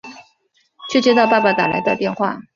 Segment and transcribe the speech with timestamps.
[0.89, 2.41] 却接到爸爸打来的电话